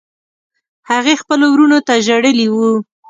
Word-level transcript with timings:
هغې 0.89 1.13
خپلو 1.21 1.45
وروڼو 1.49 1.79
ته 1.87 1.93
ژړلي 2.05 2.47
ول. 2.53 2.75